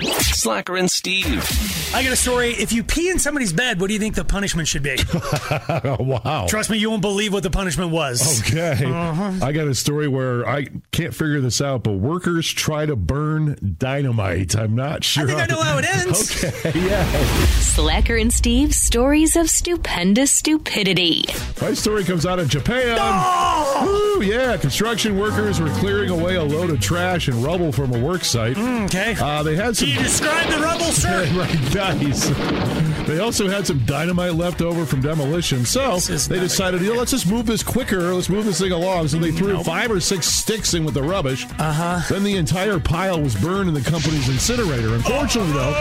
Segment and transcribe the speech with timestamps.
[0.00, 1.26] Slacker and Steve.
[1.94, 2.50] I got a story.
[2.52, 4.96] If you pee in somebody's bed, what do you think the punishment should be?
[6.02, 6.46] wow.
[6.48, 8.40] Trust me, you won't believe what the punishment was.
[8.50, 8.86] Okay.
[8.90, 9.44] Uh-huh.
[9.44, 13.76] I got a story where I can't figure this out, but workers try to burn
[13.78, 14.56] dynamite.
[14.56, 15.24] I'm not sure.
[15.24, 16.42] I think I know how it ends.
[16.52, 17.04] Okay, yeah.
[17.60, 21.24] Slacker and Steve, stories of stupendous stupidity.
[21.60, 22.96] My story comes out of Japan.
[23.00, 24.11] Oh!
[24.22, 24.56] Yeah.
[24.56, 28.56] Construction workers were clearing away a load of trash and rubble from a work site.
[28.58, 29.14] Okay.
[29.20, 29.88] Uh, they had some.
[29.88, 31.24] Can you describe the rubble, sir?
[31.34, 32.28] right, nice.
[33.06, 37.10] They also had some dynamite left over from demolition, so they decided, you know, let's
[37.10, 38.14] just move this quicker.
[38.14, 39.08] Let's move this thing along.
[39.08, 41.44] So they threw five or six sticks in with the rubbish.
[41.58, 42.00] Uh huh.
[42.08, 44.94] Then the entire pile was burned in the company's incinerator.
[44.94, 45.72] Unfortunately, though,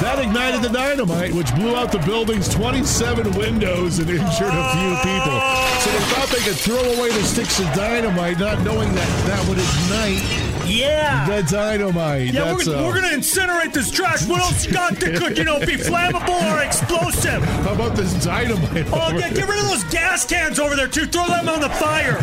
[0.00, 4.90] that ignited the dynamite, which blew out the building's 27 windows and injured a few
[5.00, 5.38] people.
[5.80, 9.48] So they thought they could throw away the sticks of dynamite, not knowing that that
[9.48, 11.26] would ignite Yeah.
[11.28, 12.32] the dynamite.
[12.32, 14.26] Yeah, we're, That's, gonna, uh, we're gonna incinerate this trash.
[14.26, 17.42] What else you got that could, you know, be flammable or explosive?
[17.44, 18.86] How about this dynamite?
[18.92, 21.06] Oh, over get, rid of those gas cans over there too.
[21.06, 22.18] Throw them on the fire.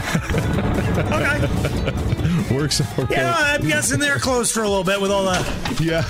[0.94, 2.54] Okay.
[2.54, 3.10] Works out.
[3.10, 6.04] Yeah, I'm guessing they're closed for a little bit with all the Yeah.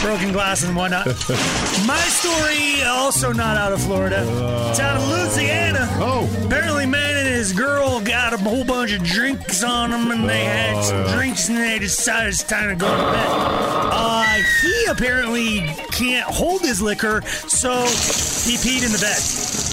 [0.00, 1.06] broken glass and whatnot.
[1.86, 4.24] My story, also not out of Florida.
[4.70, 5.86] It's out of Louisiana.
[6.00, 6.26] Oh.
[6.46, 10.44] Apparently, man and his girl got a whole bunch of drinks on them, and they
[10.44, 13.26] had some drinks, and they decided it's time to go to bed.
[13.90, 14.24] Uh,
[14.62, 15.60] he apparently
[15.92, 19.18] can't hold his liquor, so he peed in the bed.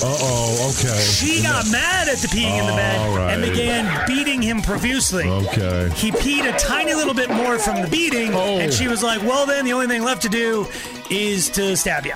[0.03, 0.73] Uh oh.
[0.77, 0.99] Okay.
[0.99, 3.33] She got mad at the peeing in the bed All right.
[3.33, 5.23] and began beating him profusely.
[5.27, 5.89] Okay.
[5.95, 8.57] He peed a tiny little bit more from the beating, Oh.
[8.59, 10.67] and she was like, "Well, then the only thing left to do
[11.09, 12.13] is to stab you."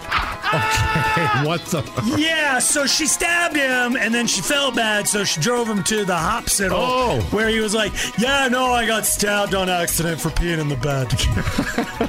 [0.52, 1.84] Hey, what the?
[2.18, 6.06] yeah, so she stabbed him, and then she felt bad, so she drove him to
[6.06, 7.22] the hospital, Oh.
[7.32, 10.76] where he was like, "Yeah, no, I got stabbed on accident for peeing in the
[10.78, 12.09] bed."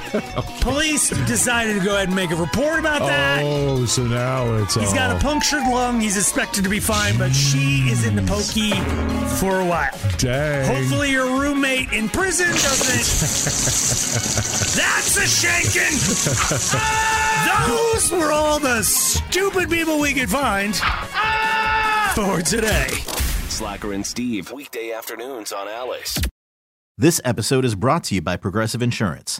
[0.61, 3.41] Police decided to go ahead and make a report about that.
[3.43, 4.75] Oh, so now it's.
[4.75, 5.99] He's got a punctured lung.
[6.01, 8.71] He's expected to be fine, but she is in the pokey
[9.39, 9.97] for a while.
[10.17, 10.65] Dang.
[10.65, 13.05] Hopefully, your roommate in prison doesn't.
[14.75, 15.95] That's a shanking.
[17.67, 22.11] Those were all the stupid people we could find ah!
[22.15, 22.87] for today.
[23.47, 24.51] Slacker and Steve.
[24.51, 26.19] Weekday afternoons on Alice.
[26.97, 29.39] This episode is brought to you by Progressive Insurance.